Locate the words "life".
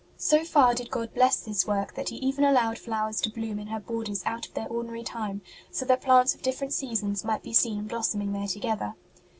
7.03-7.19